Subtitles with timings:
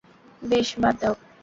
[0.41, 1.13] বেশ, বাদ দাও।